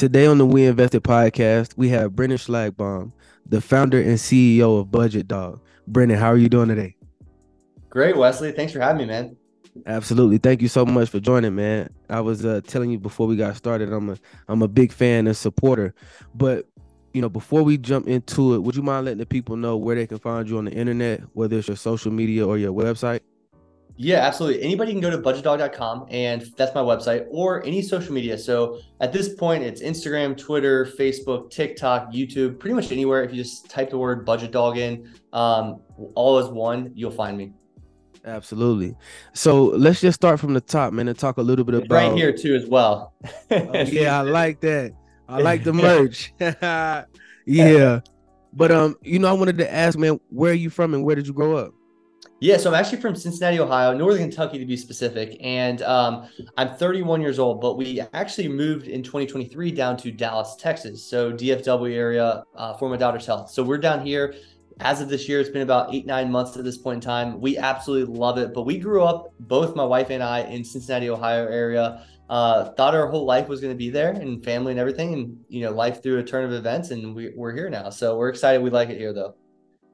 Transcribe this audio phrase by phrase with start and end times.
[0.00, 3.12] Today on the We Invested podcast, we have Brennan Schlagbaum,
[3.44, 5.60] the founder and CEO of Budget Dog.
[5.86, 6.96] Brennan, how are you doing today?
[7.90, 8.50] Great, Wesley.
[8.52, 9.36] Thanks for having me, man.
[9.84, 10.38] Absolutely.
[10.38, 11.90] Thank you so much for joining, man.
[12.08, 14.16] I was uh, telling you before we got started, I'm a
[14.48, 15.92] I'm a big fan and supporter.
[16.34, 16.66] But
[17.12, 19.96] you know, before we jump into it, would you mind letting the people know where
[19.96, 23.20] they can find you on the internet, whether it's your social media or your website?
[24.02, 24.62] Yeah, absolutely.
[24.62, 28.38] Anybody can go to budgetdog.com and that's my website or any social media.
[28.38, 33.22] So at this point, it's Instagram, Twitter, Facebook, TikTok, YouTube, pretty much anywhere.
[33.22, 35.82] If you just type the word budget dog in, um,
[36.14, 37.52] all as one, you'll find me.
[38.24, 38.96] Absolutely.
[39.34, 42.14] So let's just start from the top, man, and talk a little bit about right
[42.14, 43.12] here too as well.
[43.50, 44.94] oh, yeah, I like that.
[45.28, 46.32] I like the merch.
[47.44, 48.00] yeah.
[48.54, 51.16] But um, you know, I wanted to ask, man, where are you from and where
[51.16, 51.74] did you grow up?
[52.42, 56.26] Yeah, so I'm actually from Cincinnati, Ohio, Northern Kentucky to be specific, and um,
[56.56, 57.60] I'm 31 years old.
[57.60, 62.88] But we actually moved in 2023 down to Dallas, Texas, so DFW area uh, for
[62.88, 63.50] my daughter's health.
[63.50, 64.34] So we're down here.
[64.80, 67.38] As of this year, it's been about eight, nine months at this point in time.
[67.42, 68.54] We absolutely love it.
[68.54, 72.06] But we grew up, both my wife and I, in Cincinnati, Ohio area.
[72.30, 75.36] Uh, thought our whole life was going to be there and family and everything, and
[75.50, 77.90] you know, life through a turn of events, and we, we're here now.
[77.90, 78.62] So we're excited.
[78.62, 79.34] We like it here, though.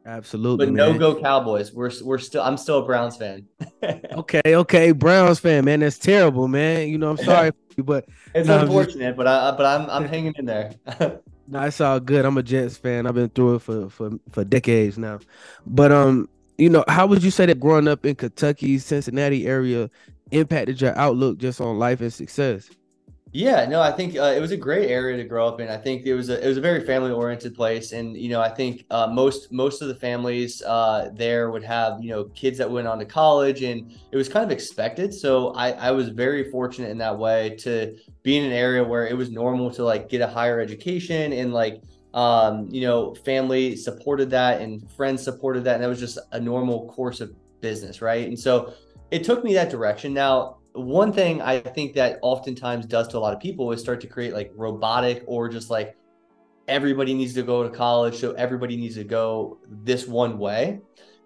[0.07, 0.67] Absolutely.
[0.67, 0.93] But man.
[0.93, 1.73] no go Cowboys.
[1.73, 3.47] We're we're still I'm still a Browns fan.
[3.83, 5.81] okay, okay, Browns fan, man.
[5.81, 6.89] That's terrible, man.
[6.89, 9.05] You know, I'm sorry, you, but it's no, unfortunate.
[9.05, 9.17] Just...
[9.17, 10.73] But I but I'm I'm hanging in there.
[11.49, 12.25] no, it's all good.
[12.25, 13.09] I'm a Jets fan.
[13.09, 15.19] I've been through it for for for decades now.
[15.67, 19.91] But um, you know, how would you say that growing up in Kentucky, Cincinnati area
[20.31, 22.71] impacted your outlook just on life and success?
[23.37, 25.69] Yeah, no, I think uh, it was a great area to grow up in.
[25.69, 28.41] I think it was a it was a very family oriented place, and you know,
[28.41, 32.57] I think uh, most most of the families uh, there would have you know kids
[32.57, 35.13] that went on to college, and it was kind of expected.
[35.13, 39.07] So I I was very fortunate in that way to be in an area where
[39.07, 41.83] it was normal to like get a higher education and like
[42.15, 46.41] um, you know family supported that and friends supported that, and that was just a
[46.41, 48.29] normal course of business, right?
[48.29, 48.73] And so
[49.11, 50.15] it took me that direction.
[50.15, 54.01] Now one thing I think that oftentimes does to a lot of people is start
[54.03, 55.97] to create like robotic or just like
[56.69, 60.81] everybody needs to go to college, so everybody needs to go this one way.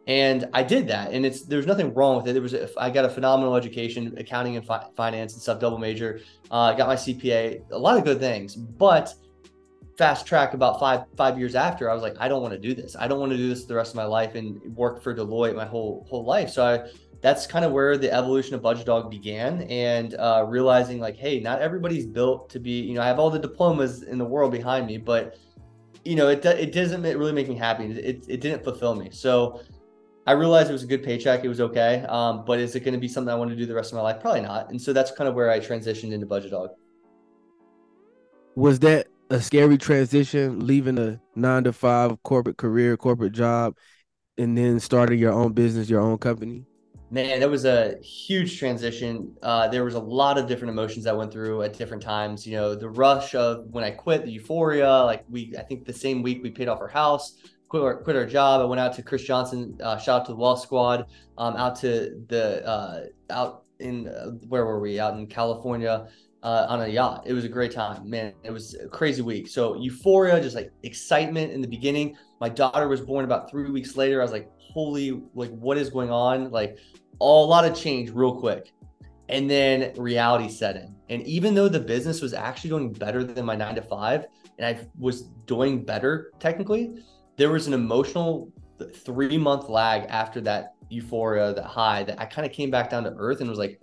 [0.07, 2.33] And I did that, and it's there's nothing wrong with it.
[2.33, 5.79] There was a, I got a phenomenal education, accounting and fi- finance and stuff, double
[5.79, 6.21] major.
[6.51, 9.15] Uh, got my CPA, a lot of good things, but
[9.99, 12.75] fast track about five five years after, I was like, I don't want to do
[12.75, 12.97] this.
[12.99, 15.55] I don't want to do this the rest of my life and work for Deloitte
[15.55, 16.49] my whole whole life.
[16.51, 21.01] So I that's kind of where the evolution of Budget Dog began, and uh, realizing
[21.01, 22.81] like, hey, not everybody's built to be.
[22.81, 25.37] You know, I have all the diplomas in the world behind me, but
[26.05, 27.85] you know, it it doesn't really make me happy.
[27.85, 29.11] It it didn't fulfill me.
[29.13, 29.61] So
[30.27, 31.45] I realized it was a good paycheck.
[31.45, 33.67] It was okay, um, but is it going to be something I want to do
[33.67, 34.21] the rest of my life?
[34.21, 34.71] Probably not.
[34.71, 36.71] And so that's kind of where I transitioned into Budget Dog.
[38.55, 43.77] Was that a scary transition, leaving a nine to five corporate career, corporate job,
[44.39, 46.65] and then starting your own business, your own company?
[47.13, 49.37] Man, that was a huge transition.
[49.43, 52.47] Uh, there was a lot of different emotions I went through at different times.
[52.47, 54.89] You know, the rush of when I quit, the euphoria.
[54.89, 57.35] Like we, I think the same week we paid off our house,
[57.69, 58.61] quit our, quit our job.
[58.61, 59.77] I went out to Chris Johnson.
[59.83, 61.07] Uh, shout out to the Wealth Squad.
[61.37, 65.01] Um, out to the uh, out in uh, where were we?
[65.01, 66.07] Out in California.
[66.43, 67.25] Uh, on a yacht.
[67.27, 68.33] It was a great time, man.
[68.45, 69.47] It was a crazy week.
[69.47, 72.17] So euphoria, just like excitement in the beginning.
[72.41, 74.21] My daughter was born about three weeks later.
[74.21, 76.51] I was like, holy, like what is going on?
[76.51, 76.79] Like
[77.21, 78.73] a lot of change real quick.
[79.29, 80.95] And then reality set in.
[81.09, 84.27] And even though the business was actually going better than my nine to five,
[84.59, 87.05] and I was doing better technically,
[87.37, 88.53] there was an emotional
[88.95, 93.05] three month lag after that euphoria, that high, that I kind of came back down
[93.05, 93.81] to earth and was like,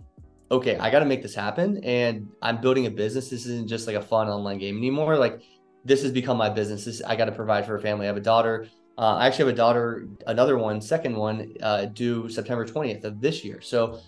[0.51, 1.83] okay, I got to make this happen.
[1.83, 3.29] And I'm building a business.
[3.29, 5.17] This isn't just like a fun online game anymore.
[5.17, 5.41] Like,
[5.85, 6.85] this has become my business.
[6.85, 8.05] This, I got to provide for a family.
[8.05, 8.67] I have a daughter.
[8.97, 13.21] Uh, I actually have a daughter, another one, second one, uh, due September 20th of
[13.21, 13.61] this year.
[13.61, 13.99] So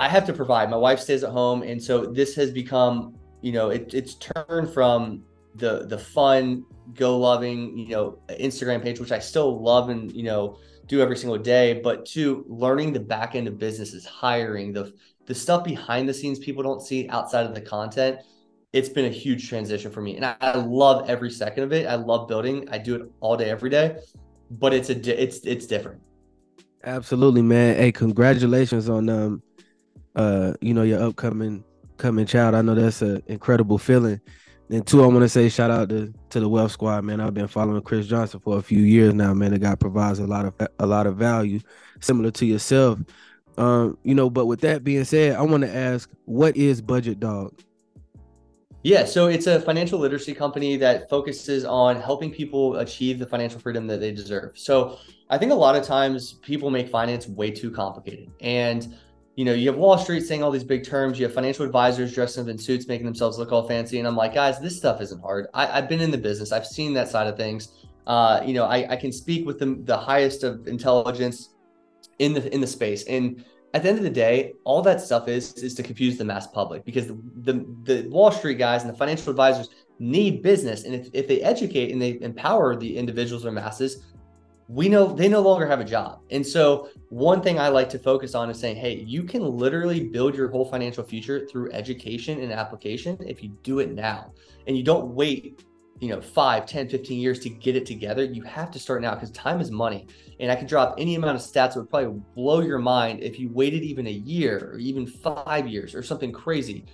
[0.00, 0.68] I have to provide.
[0.68, 4.70] My wife stays at home, and so this has become, you know, it, it's turned
[4.70, 5.22] from
[5.54, 6.64] the the fun,
[6.94, 11.16] go loving, you know, Instagram page, which I still love and you know do every
[11.16, 14.92] single day, but to learning the back end of business is hiring the
[15.26, 18.18] the stuff behind the scenes people don't see outside of the content
[18.74, 20.16] it's been a huge transition for me.
[20.16, 21.86] And I, I, love every second of it.
[21.86, 22.68] I love building.
[22.70, 23.96] I do it all day every day
[24.50, 26.00] but it's a it's it's different.
[26.84, 27.76] Absolutely man.
[27.76, 29.42] Hey congratulations on um
[30.16, 31.64] uh you know your upcoming
[31.96, 32.54] coming child.
[32.54, 34.20] I know that's an incredible feeling.
[34.70, 37.20] And two i want to say shout out to to the wealth squad man.
[37.20, 39.52] I've been following chris johnson for a few years now man.
[39.52, 41.60] The guy provides a lot of a lot of value
[42.00, 42.98] similar to yourself.
[43.58, 47.20] Um you know but with that being said i want to ask what is budget
[47.20, 47.54] dog
[48.84, 53.58] Yeah, so it's a financial literacy company that focuses on helping people achieve the financial
[53.58, 54.58] freedom that they deserve.
[54.58, 54.98] So
[55.30, 58.30] I think a lot of times people make finance way too complicated.
[58.42, 58.94] And
[59.36, 62.14] you know, you have Wall Street saying all these big terms, you have financial advisors
[62.14, 63.98] dressed up in suits making themselves look all fancy.
[63.98, 65.46] And I'm like, guys, this stuff isn't hard.
[65.54, 67.70] I, have been in the business, I've seen that side of things.
[68.06, 71.54] Uh, you know, I, I can speak with the, the highest of intelligence
[72.18, 73.04] in the in the space.
[73.04, 76.24] And at the end of the day, all that stuff is is to confuse the
[76.24, 79.68] mass public because the, the, the Wall Street guys and the financial advisors
[79.98, 80.84] need business.
[80.84, 84.04] And if, if they educate and they empower the individuals or masses,
[84.68, 86.20] we know they no longer have a job.
[86.30, 90.04] And so one thing I like to focus on is saying, hey, you can literally
[90.08, 94.32] build your whole financial future through education and application if you do it now.
[94.68, 95.64] And you don't wait
[96.00, 99.14] you know 5 10 15 years to get it together you have to start now
[99.14, 100.06] because time is money.
[100.40, 103.38] And i can drop any amount of stats that would probably blow your mind if
[103.38, 106.86] you waited even a year or even five years or something crazy.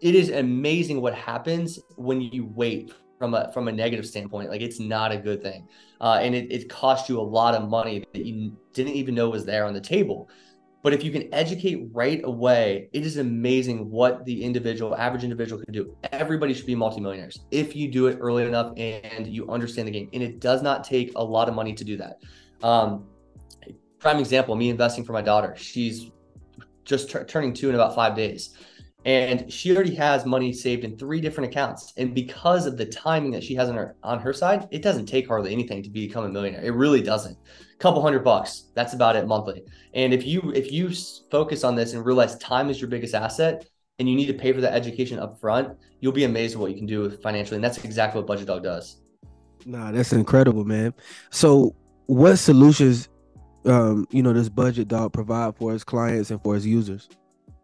[0.00, 4.50] It is amazing what happens when you wait from a from a negative standpoint.
[4.50, 5.66] Like it's not a good thing.
[6.00, 9.30] Uh, and it, it costs you a lot of money that you didn't even know
[9.30, 10.28] was there on the table
[10.82, 15.62] but if you can educate right away, it is amazing what the individual, average individual
[15.62, 15.96] can do.
[16.12, 20.08] Everybody should be multimillionaires if you do it early enough and you understand the game.
[20.12, 22.20] And it does not take a lot of money to do that.
[22.62, 23.06] Um,
[23.98, 25.54] prime example, me investing for my daughter.
[25.56, 26.10] She's
[26.84, 28.56] just t- turning two in about five days.
[29.06, 31.92] And she already has money saved in three different accounts.
[31.96, 35.06] And because of the timing that she has on her on her side, it doesn't
[35.06, 36.60] take hardly anything to become a millionaire.
[36.60, 38.64] It really doesn't A couple hundred bucks.
[38.74, 39.62] That's about it monthly.
[39.94, 40.90] And if you if you
[41.30, 43.64] focus on this and realize time is your biggest asset
[44.00, 46.72] and you need to pay for that education up front, you'll be amazed at what
[46.72, 47.56] you can do financially.
[47.56, 49.02] And that's exactly what Budget Dog does.
[49.64, 50.92] Nah, that's incredible, man.
[51.30, 51.76] So
[52.06, 53.08] what solutions
[53.66, 57.08] um, you know, does Budget Dog provide for its clients and for its users?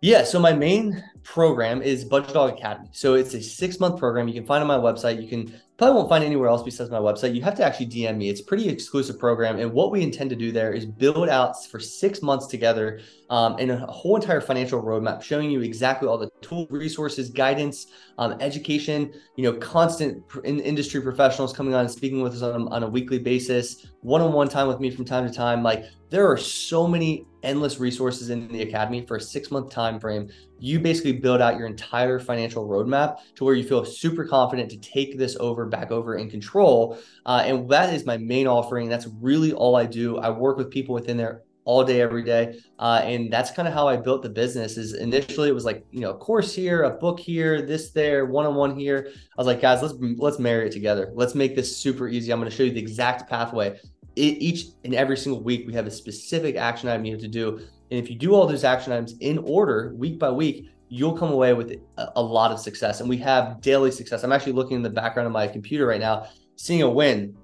[0.00, 2.88] Yeah, so my main program is Budget Dog Academy.
[2.92, 4.28] So it's a six month program.
[4.28, 5.20] You can find on my website.
[5.20, 7.34] You can probably won't find anywhere else besides my website.
[7.34, 8.28] You have to actually DM me.
[8.28, 9.58] It's pretty exclusive program.
[9.58, 13.56] And what we intend to do there is build out for six months together um,
[13.58, 17.86] and a whole entire financial roadmap showing you exactly all the tools, resources, guidance,
[18.18, 22.68] um, education, you know, constant in industry professionals coming on and speaking with us on,
[22.68, 25.62] on a weekly basis, one-on-one time with me from time to time.
[25.62, 29.98] Like there are so many endless resources in the academy for a six month time
[29.98, 30.28] frame
[30.62, 34.78] you basically build out your entire financial roadmap to where you feel super confident to
[34.78, 36.98] take this over back over in control.
[37.26, 38.88] Uh, and that is my main offering.
[38.88, 40.18] That's really all i do.
[40.18, 42.58] I work with people within there all day every day.
[42.78, 45.84] Uh, and that's kind of how i built the business is initially it was like
[45.92, 49.08] you know a course here a book here this there one-on-one here.
[49.08, 51.12] I was like guys let's let's marry it together.
[51.14, 52.32] Let's make this super easy.
[52.32, 53.78] I'm going to show you the exact pathway.
[54.14, 57.60] Each and every single week we have a specific action item you have to do.
[57.92, 61.32] And if you do all those action items in order, week by week, you'll come
[61.32, 63.00] away with a, lot of success.
[63.00, 64.24] And we have daily success.
[64.24, 67.34] I'm actually looking in the background of my computer right now, seeing a win.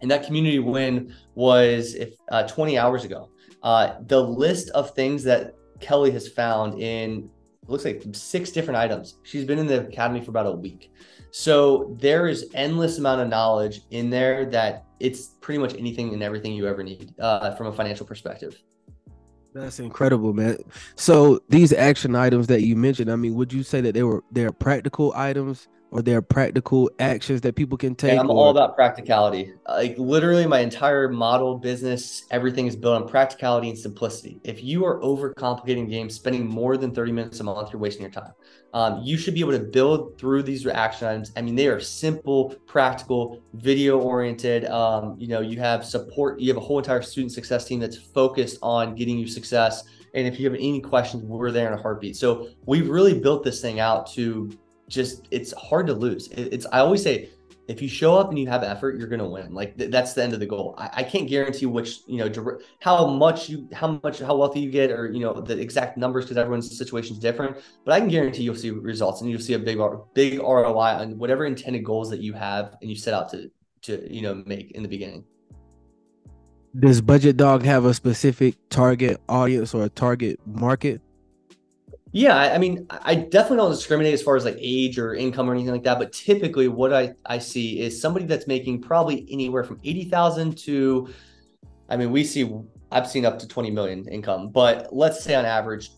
[0.00, 3.28] And that community win was if uh, 20 hours ago.
[3.62, 7.28] Uh, the list of things that Kelly has found in
[7.66, 9.18] looks like six different items.
[9.24, 10.90] She's been in the academy for about a week.
[11.32, 16.22] So there is endless amount of knowledge in there that it's pretty much anything and
[16.22, 18.62] everything you ever need uh, from a financial perspective.
[19.56, 20.58] That's incredible, man.
[20.96, 24.22] So these action items that you mentioned, I mean, would you say that they were
[24.30, 28.18] they're practical items or they're practical actions that people can take?
[28.18, 28.36] I'm or...
[28.36, 29.54] all about practicality.
[29.66, 34.38] Like literally my entire model business, everything is built on practicality and simplicity.
[34.44, 38.10] If you are overcomplicating games, spending more than 30 minutes a month, you're wasting your
[38.10, 38.32] time.
[38.74, 41.32] Um, you should be able to build through these action items.
[41.34, 44.66] I mean, they are simple, practical, video oriented.
[44.66, 47.96] Um, you know, you have support, you have a whole entire student success team that's
[47.96, 49.84] focused on getting you success.
[50.12, 52.16] And if you have any questions, we're there in a heartbeat.
[52.16, 54.50] So we've really built this thing out to
[54.88, 56.28] just, it's hard to lose.
[56.28, 57.30] It's, I always say,
[57.68, 59.52] if you show up and you have effort, you're to win.
[59.52, 60.74] Like th- that's the end of the goal.
[60.78, 64.70] I-, I can't guarantee which, you know, how much you, how much, how wealthy you
[64.70, 67.56] get, or you know, the exact numbers because everyone's situation is different.
[67.84, 69.78] But I can guarantee you'll see results and you'll see a big,
[70.14, 73.50] big ROI on whatever intended goals that you have and you set out to,
[73.82, 75.24] to you know, make in the beginning.
[76.78, 81.00] Does Budget Dog have a specific target audience or a target market?
[82.12, 85.54] Yeah, I mean, I definitely don't discriminate as far as like age or income or
[85.54, 85.98] anything like that.
[85.98, 90.56] But typically, what I, I see is somebody that's making probably anywhere from eighty thousand
[90.58, 91.08] to,
[91.88, 92.50] I mean, we see
[92.90, 95.90] I've seen up to twenty million income, but let's say on average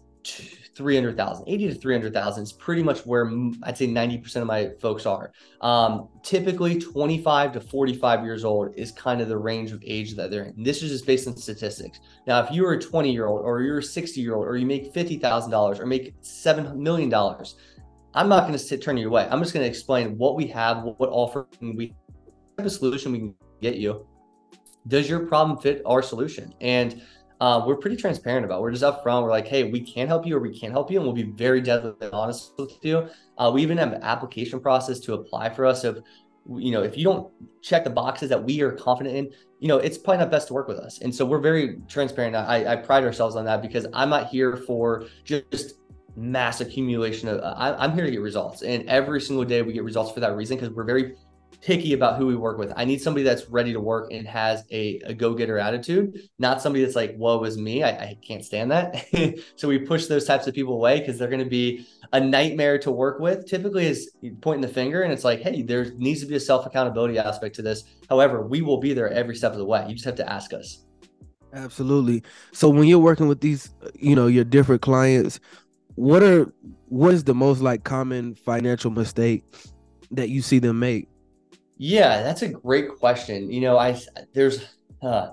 [0.78, 3.28] 300,000, 80 to 300,000 is pretty much where
[3.64, 5.32] I'd say 90% of my folks are.
[5.60, 10.30] Um, typically 25 to 45 years old is kind of the range of age that
[10.30, 10.62] they're in.
[10.62, 11.98] This is just based on statistics.
[12.28, 14.66] Now, if you're a 20 year old or you're a 60 year old or you
[14.66, 17.12] make $50,000 or make $7 million,
[18.14, 19.26] I'm not going to turn you away.
[19.28, 21.92] I'm just going to explain what we have, what offer we
[22.56, 24.06] have a solution we can get you.
[24.86, 26.54] Does your problem fit our solution?
[26.60, 27.02] And
[27.40, 28.62] uh, we're pretty transparent about.
[28.62, 29.22] We're just upfront.
[29.22, 31.30] We're like, hey, we can help you or we can't help you, and we'll be
[31.30, 33.08] very deadly honest with you.
[33.36, 35.84] Uh, we even have an application process to apply for us.
[35.84, 35.98] If,
[36.56, 37.30] you know, if you don't
[37.62, 39.30] check the boxes that we are confident in,
[39.60, 41.00] you know, it's probably not best to work with us.
[41.00, 42.34] And so we're very transparent.
[42.34, 45.74] I, I pride ourselves on that because I'm not here for just
[46.16, 47.40] mass accumulation of.
[47.40, 50.34] I, I'm here to get results, and every single day we get results for that
[50.34, 51.16] reason because we're very
[51.60, 52.72] picky about who we work with.
[52.76, 56.84] I need somebody that's ready to work and has a, a go-getter attitude, not somebody
[56.84, 57.82] that's like, woe is me.
[57.82, 59.04] I, I can't stand that.
[59.56, 62.78] so we push those types of people away because they're going to be a nightmare
[62.78, 63.46] to work with.
[63.46, 67.18] Typically is pointing the finger and it's like, hey, there needs to be a self-accountability
[67.18, 67.84] aspect to this.
[68.08, 69.84] However, we will be there every step of the way.
[69.88, 70.84] You just have to ask us.
[71.52, 72.22] Absolutely.
[72.52, 75.40] So when you're working with these, you know, your different clients,
[75.94, 76.52] what are
[76.88, 79.44] what is the most like common financial mistake
[80.10, 81.08] that you see them make?
[81.78, 83.50] Yeah, that's a great question.
[83.50, 83.98] You know, I
[84.34, 84.64] there's
[85.00, 85.30] uh,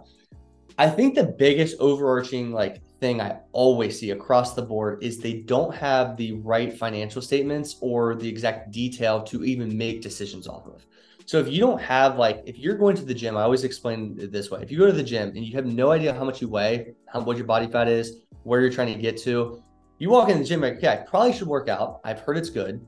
[0.78, 5.42] I think the biggest overarching like thing I always see across the board is they
[5.42, 10.68] don't have the right financial statements or the exact detail to even make decisions off
[10.68, 10.86] of.
[11.26, 14.16] So if you don't have like if you're going to the gym, I always explain
[14.20, 14.62] it this way.
[14.62, 16.94] If you go to the gym and you have no idea how much you weigh,
[17.08, 19.64] how what your body fat is, where you're trying to get to,
[19.98, 22.02] you walk in the gym like, yeah, I probably should work out.
[22.04, 22.86] I've heard it's good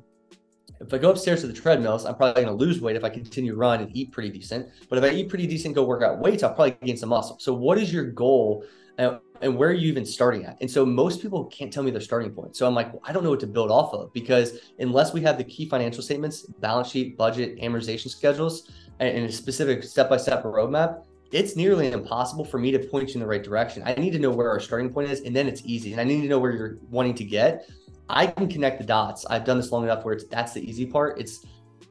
[0.79, 3.09] if I go upstairs to the treadmills, I'm probably going to lose weight if I
[3.09, 4.67] continue to run and eat pretty decent.
[4.89, 7.37] But if I eat pretty decent, go work out weights, I'll probably gain some muscle.
[7.39, 8.63] So, what is your goal
[8.97, 10.57] and, and where are you even starting at?
[10.61, 12.55] And so, most people can't tell me their starting point.
[12.55, 15.21] So, I'm like, well, I don't know what to build off of because unless we
[15.21, 18.69] have the key financial statements, balance sheet, budget, amortization schedules,
[18.99, 23.15] and a specific step by step roadmap, it's nearly impossible for me to point you
[23.15, 23.83] in the right direction.
[23.85, 25.91] I need to know where our starting point is, and then it's easy.
[25.91, 27.69] And I need to know where you're wanting to get.
[28.09, 29.25] I can connect the dots.
[29.25, 31.19] I've done this long enough where it's that's the easy part.
[31.19, 31.45] It's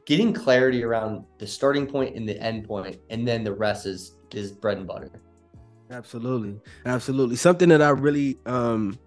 [0.05, 4.15] getting clarity around the starting point and the end point, and then the rest is
[4.33, 5.11] is bread and butter.
[5.89, 7.35] Absolutely, absolutely.
[7.35, 8.97] Something that I really um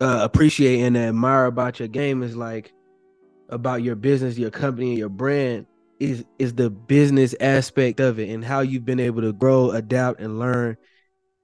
[0.00, 2.72] uh, appreciate and admire about your game is like
[3.48, 5.66] about your business, your company, your brand
[5.98, 10.20] is is the business aspect of it and how you've been able to grow, adapt,
[10.20, 10.76] and learn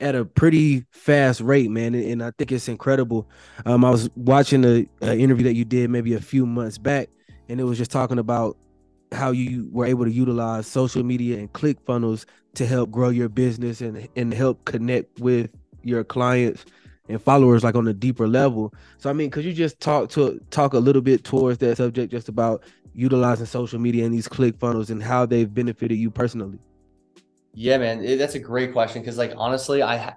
[0.02, 3.28] at a pretty fast rate, man, and, I think it's incredible.
[3.64, 7.08] Um, I was watching a, a, interview that you did maybe a few months back,
[7.48, 8.56] and it was just talking about
[9.12, 13.28] how you were able to utilize social media and click funnels to help grow your
[13.28, 15.50] business and and help connect with
[15.82, 16.64] your clients
[17.08, 18.74] and followers like on a deeper level.
[18.98, 22.10] So I mean, could you just talk to talk a little bit towards that subject,
[22.10, 26.58] just about utilizing social media and these click funnels and how they've benefited you personally?
[27.54, 30.14] Yeah, man, it, that's a great question because, like, honestly, I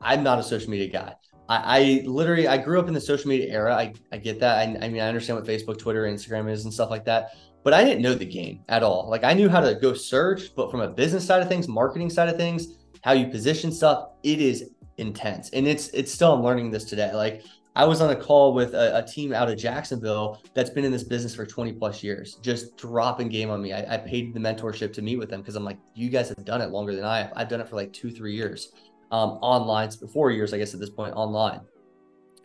[0.00, 1.14] I'm not a social media guy.
[1.48, 3.74] I, I, literally I grew up in the social media era.
[3.74, 4.58] I, I get that.
[4.58, 7.30] I, I mean, I understand what Facebook, Twitter, Instagram is and stuff like that.
[7.62, 9.10] But I didn't know the game at all.
[9.10, 12.08] Like I knew how to go search, but from a business side of things, marketing
[12.08, 15.50] side of things, how you position stuff, it is intense.
[15.50, 17.12] And it's it's still I'm learning this today.
[17.12, 17.42] Like
[17.76, 20.90] I was on a call with a, a, team out of Jacksonville that's been in
[20.90, 23.72] this business for 20 plus years, just dropping game on me.
[23.72, 26.44] I, I paid the mentorship to meet with them because I'm like, you guys have
[26.44, 27.32] done it longer than I have.
[27.36, 28.72] I've done it for like two, three years
[29.12, 31.60] um, online, four years, I guess, at this point, online.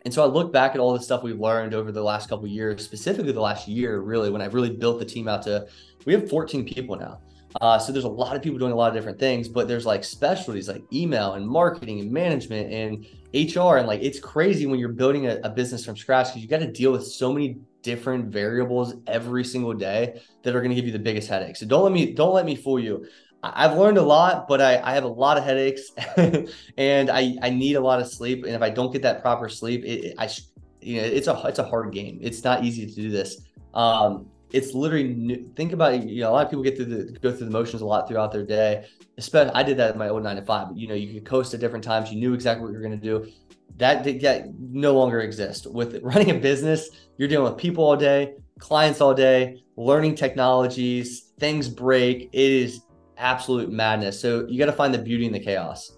[0.04, 2.46] And so I look back at all the stuff we've learned over the last couple
[2.46, 5.66] years, specifically the last year, really, when I've really built the team out to,
[6.04, 7.20] we have 14 people now.
[7.60, 9.86] Uh, so there's a lot of people doing a lot of different things, but there's
[9.86, 13.76] like specialties like email and marketing and management and HR.
[13.76, 16.60] And like it's crazy when you're building a, a business from scratch because you got
[16.60, 20.86] to deal with so many different variables every single day that are going to give
[20.86, 21.56] you the biggest headache.
[21.56, 23.06] So don't let me don't let me fool you.
[23.42, 25.90] I've learned a lot, but I, I have a lot of headaches
[26.76, 28.44] and I, I need a lot of sleep.
[28.44, 30.28] And if I don't get that proper sleep, it, I,
[30.80, 32.18] you know, it's a, it's a hard game.
[32.20, 33.42] It's not easy to do this.
[33.74, 35.50] Um, it's literally new.
[35.56, 37.82] think about you know a lot of people get through the go through the motions
[37.82, 38.86] a lot throughout their day.
[39.18, 41.54] Especially i did that in my old nine to five you know you could coast
[41.54, 42.12] at different times.
[42.12, 43.30] You knew exactly what you were going to do.
[43.76, 45.66] That that no longer exists.
[45.66, 51.32] With running a business you're dealing with people all day clients all day learning technologies
[51.38, 52.30] things break.
[52.32, 52.82] It is
[53.18, 54.20] absolute madness.
[54.20, 55.92] So you got to find the beauty in the chaos.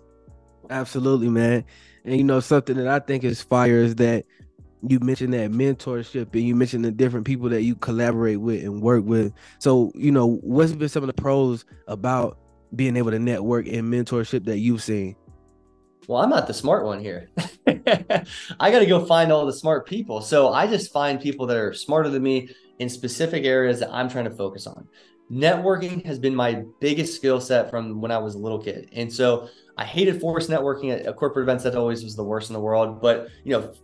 [0.71, 1.64] Absolutely man.
[2.05, 4.25] And you know something that i think is fire is that
[4.87, 8.80] you mentioned that mentorship and you mentioned the different people that you collaborate with and
[8.80, 9.32] work with.
[9.58, 12.38] So, you know, what's been some of the pros about
[12.75, 15.16] being able to network and mentorship that you've seen?
[16.06, 17.28] Well, I'm not the smart one here.
[17.66, 20.23] I got to go find all the smart people.
[20.23, 24.08] So I just find people that are smarter than me in specific areas that I'm
[24.08, 24.88] trying to focus on.
[25.30, 28.88] Networking has been my biggest skill set from when I was a little kid.
[28.92, 31.64] And so I hated forced networking at, at corporate events.
[31.64, 33.02] That always was the worst in the world.
[33.02, 33.75] But, you know,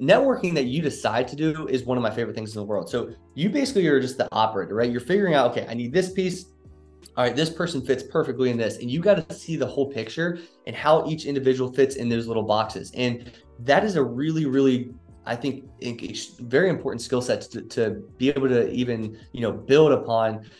[0.00, 2.88] networking that you decide to do is one of my favorite things in the world.
[2.88, 4.90] So you basically are just the operator, right?
[4.90, 6.46] You're figuring out, okay, I need this piece.
[7.16, 8.78] All right, this person fits perfectly in this.
[8.78, 12.28] And you got to see the whole picture and how each individual fits in those
[12.28, 12.92] little boxes.
[12.94, 14.94] And that is a really, really
[15.28, 15.68] I think
[16.40, 20.50] very important skill set to, to be able to even you know build upon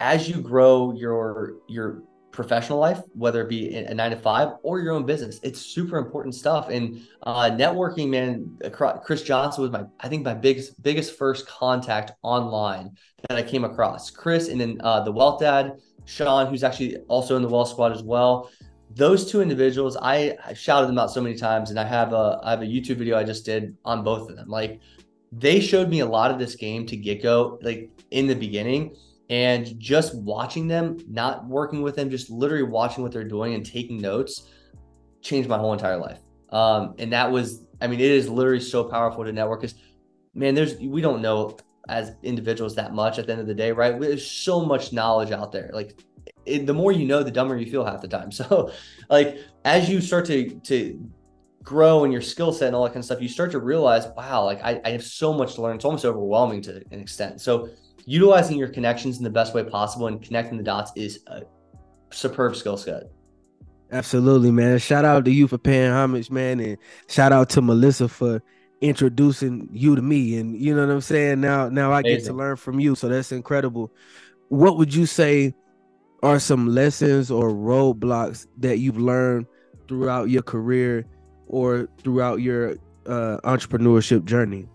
[0.00, 2.02] as you grow your your
[2.34, 5.40] professional life, whether it be a nine to five or your own business.
[5.42, 6.68] It's super important stuff.
[6.68, 12.12] And uh, networking, man, Chris Johnson was my, I think my biggest, biggest first contact
[12.22, 12.96] online
[13.28, 14.10] that I came across.
[14.10, 17.92] Chris and then uh, the Wealth Dad, Sean, who's actually also in the Wealth Squad
[17.92, 18.50] as well.
[18.90, 22.38] Those two individuals, I, I shouted them out so many times, and I have a
[22.44, 24.48] I have a YouTube video I just did on both of them.
[24.48, 24.80] Like
[25.32, 28.94] they showed me a lot of this game to get go, like in the beginning
[29.30, 33.64] and just watching them, not working with them, just literally watching what they're doing and
[33.64, 34.48] taking notes
[35.22, 36.18] changed my whole entire life.
[36.50, 39.76] Um, and that was, I mean, it is literally so powerful to network because,
[40.34, 41.56] man, there's, we don't know
[41.88, 43.98] as individuals that much at the end of the day, right?
[43.98, 45.70] There's so much knowledge out there.
[45.72, 45.98] Like,
[46.46, 48.30] it, the more you know, the dumber you feel half the time.
[48.32, 48.72] So,
[49.08, 51.10] like, as you start to, to,
[51.64, 54.06] grow in your skill set and all that kind of stuff, you start to realize,
[54.16, 55.76] wow, like I, I have so much to learn.
[55.76, 57.40] It's almost overwhelming to an extent.
[57.40, 57.70] So
[58.06, 61.42] utilizing your connections in the best way possible and connecting the dots is a
[62.10, 63.04] superb skill set.
[63.92, 64.78] Absolutely, man.
[64.78, 68.42] Shout out to you for paying homage, man, and shout out to Melissa for
[68.80, 70.36] introducing you to me.
[70.36, 71.40] And you know what I'm saying?
[71.40, 72.18] Now, now I Amazing.
[72.18, 73.92] get to learn from you, so that's incredible.
[74.48, 75.54] What would you say
[76.22, 79.46] are some lessons or roadblocks that you've learned
[79.88, 81.06] throughout your career
[81.46, 84.68] or throughout your uh, entrepreneurship journey?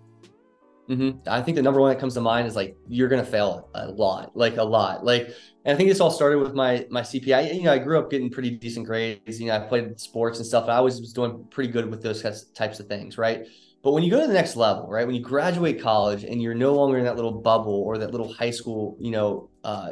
[0.90, 1.30] Mm-hmm.
[1.30, 3.90] I think the number one that comes to mind is like you're gonna fail a
[3.92, 5.06] lot, like a lot.
[5.06, 5.28] Like,
[5.64, 7.54] and I think this all started with my my CPA.
[7.54, 9.40] You know, I grew up getting pretty decent grades.
[9.40, 10.64] You know, I played sports and stuff.
[10.64, 13.46] And I always was doing pretty good with those types of things, right?
[13.84, 15.06] But when you go to the next level, right?
[15.06, 18.34] When you graduate college and you're no longer in that little bubble or that little
[18.34, 19.92] high school, you know, uh,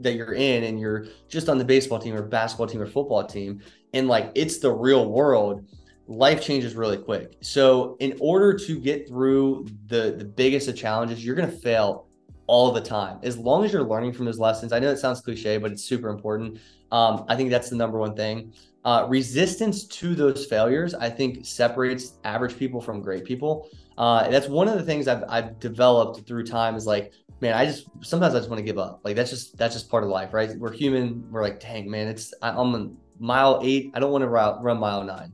[0.00, 3.24] that you're in, and you're just on the baseball team or basketball team or football
[3.24, 3.60] team,
[3.92, 5.64] and like it's the real world
[6.12, 7.36] life changes really quick.
[7.40, 12.06] So in order to get through the the biggest of challenges, you're going to fail
[12.46, 13.18] all the time.
[13.22, 15.84] As long as you're learning from those lessons, I know it sounds cliche, but it's
[15.84, 16.58] super important.
[16.90, 18.52] Um, I think that's the number one thing.
[18.84, 23.70] Uh, resistance to those failures, I think, separates average people from great people.
[23.96, 27.64] Uh, that's one of the things I've, I've developed through time is like, man, I
[27.64, 29.00] just sometimes I just want to give up.
[29.04, 30.50] Like that's just that's just part of life, right?
[30.58, 31.24] We're human.
[31.30, 33.92] We're like, dang, man, it's I'm on mile eight.
[33.94, 35.32] I don't want to run mile nine.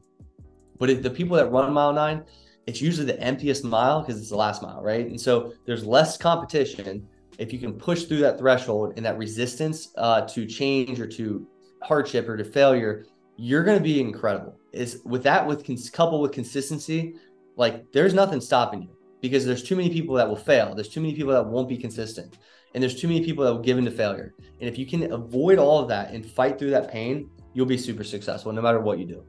[0.79, 2.25] But the people that run mile nine,
[2.67, 5.07] it's usually the emptiest mile because it's the last mile, right?
[5.07, 7.07] And so there's less competition.
[7.39, 11.47] If you can push through that threshold and that resistance uh, to change or to
[11.83, 14.59] hardship or to failure, you're going to be incredible.
[14.73, 17.15] Is with that, with cons- coupled with consistency,
[17.57, 20.75] like there's nothing stopping you because there's too many people that will fail.
[20.75, 22.37] There's too many people that won't be consistent,
[22.75, 24.35] and there's too many people that will give into failure.
[24.61, 27.79] And if you can avoid all of that and fight through that pain, you'll be
[27.79, 29.25] super successful no matter what you do.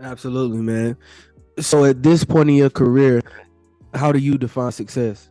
[0.00, 0.96] Absolutely, man.
[1.60, 3.22] So at this point in your career,
[3.94, 5.30] how do you define success?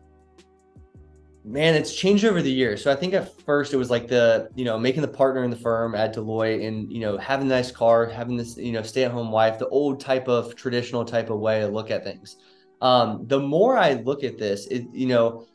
[1.44, 2.82] Man, it's changed over the years.
[2.82, 5.50] So I think at first it was like the, you know, making the partner in
[5.50, 8.80] the firm at Deloitte and, you know, having a nice car, having this, you know,
[8.80, 12.02] stay at home wife, the old type of traditional type of way to look at
[12.02, 12.36] things.
[12.80, 15.46] Um, the more I look at this, it, you know,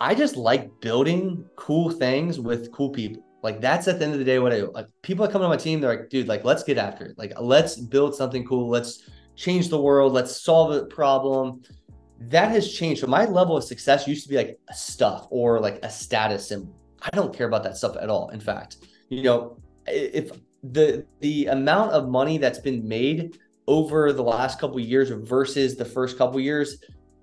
[0.00, 3.24] I just like building cool things with cool people.
[3.42, 4.86] Like that's at the end of the day what I like.
[5.02, 7.18] People that come on my team, they're like, dude, like let's get after it.
[7.18, 8.68] Like let's build something cool.
[8.68, 10.12] Let's change the world.
[10.12, 11.62] Let's solve a problem.
[12.20, 13.00] That has changed.
[13.00, 16.74] So my level of success used to be like stuff or like a status symbol.
[17.00, 18.30] I don't care about that stuff at all.
[18.30, 20.32] In fact, you know, if
[20.64, 25.84] the the amount of money that's been made over the last couple years versus the
[25.84, 26.78] first couple years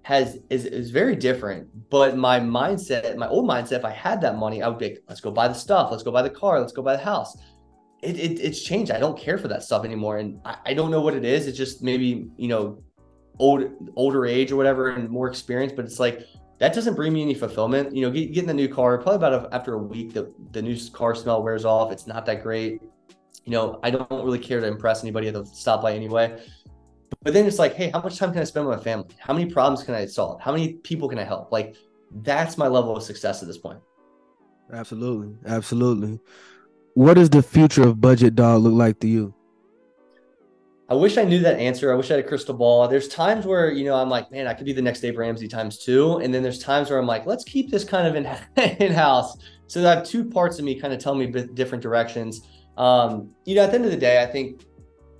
[0.06, 1.68] has is, is very different.
[1.90, 5.04] But my mindset, my old mindset, if I had that money, I would be like,
[5.10, 7.36] let's go buy the stuff, let's go buy the car, let's go buy the house.
[8.04, 8.92] It, it it's changed.
[8.92, 10.20] I don't care for that stuff anymore.
[10.20, 11.48] And I, I don't know what it is.
[11.48, 12.84] It's just maybe, you know,
[13.40, 13.64] old
[13.96, 15.74] older age or whatever and more experience.
[15.76, 16.22] But it's like
[16.60, 17.96] that doesn't bring me any fulfillment.
[17.96, 20.62] You know, get, getting the new car, probably about a, after a week, the, the
[20.62, 21.92] new car smell wears off.
[21.92, 22.80] It's not that great.
[23.44, 26.40] You know, I don't really care to impress anybody at the stoplight anyway.
[27.24, 29.08] But then it's like, hey, how much time can I spend with my family?
[29.20, 30.42] How many problems can I solve?
[30.42, 31.52] How many people can I help?
[31.52, 31.76] Like
[32.12, 33.80] that's my level of success at this point.
[34.72, 35.36] Absolutely.
[35.46, 36.20] Absolutely.
[36.94, 39.34] What does the future of Budget Dog look like to you?
[40.88, 41.92] I wish I knew that answer.
[41.92, 42.88] I wish I had a crystal ball.
[42.88, 45.48] There's times where, you know, I'm like, man, I could be the next Dave Ramsey
[45.48, 46.18] times two.
[46.18, 48.26] And then there's times where I'm like, let's keep this kind of in,
[48.80, 49.36] in house.
[49.66, 52.48] So I have two parts of me kind of tell me different directions.
[52.78, 54.66] Um, you know, at the end of the day, I think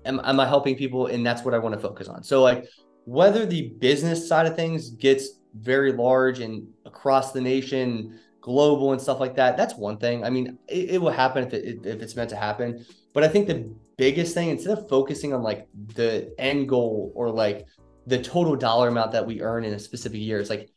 [0.06, 1.08] am, am I helping people?
[1.08, 2.24] And that's what I want to focus on.
[2.24, 2.68] So like
[3.06, 9.02] whether the business side of things gets very large and across the nation, global and
[9.02, 10.24] stuff like that, that's one thing.
[10.24, 12.86] I mean, it, it will happen if, it, if it's meant to happen.
[13.14, 17.30] But I think the biggest thing, instead of focusing on like the end goal or
[17.30, 17.66] like
[18.08, 20.70] the total dollar amount that we earn in a specific year, it's like,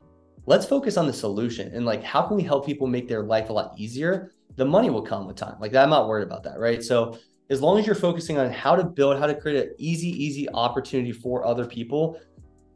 [0.47, 3.51] let's focus on the solution and like, how can we help people make their life
[3.51, 4.33] a lot easier?
[4.57, 5.57] The money will come with time.
[5.61, 6.59] Like, I'm not worried about that.
[6.59, 6.83] Right.
[6.83, 7.19] So,
[7.50, 10.48] as long as you're focusing on how to build, how to create an easy, easy
[10.50, 12.20] opportunity for other people,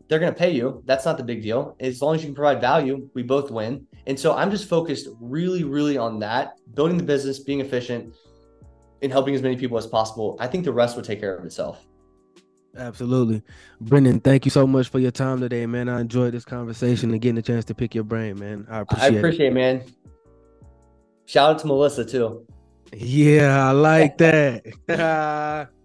[0.09, 0.83] they're going to pay you.
[0.87, 1.77] That's not the big deal.
[1.81, 3.87] As long as you can provide value, we both win.
[4.07, 8.15] And so I'm just focused really, really on that, building the business, being efficient,
[9.03, 10.37] and helping as many people as possible.
[10.41, 11.85] I think the rest will take care of itself.
[12.77, 13.43] Absolutely.
[13.81, 15.89] Brennan, thank you so much for your time today, man.
[15.89, 18.67] I enjoyed this conversation and getting a chance to pick your brain, man.
[18.71, 19.83] I appreciate I appreciate it, man.
[21.27, 22.47] Shout out to Melissa too.
[22.93, 25.69] Yeah, I like that.